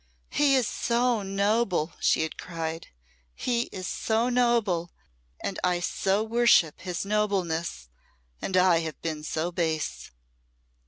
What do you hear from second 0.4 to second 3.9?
is so noble," she had cried "he is